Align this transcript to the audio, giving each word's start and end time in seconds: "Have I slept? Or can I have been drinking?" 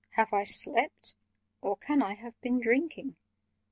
"Have 0.15 0.33
I 0.33 0.45
slept? 0.45 1.13
Or 1.61 1.77
can 1.77 2.01
I 2.01 2.15
have 2.15 2.33
been 2.41 2.59
drinking?" 2.59 3.17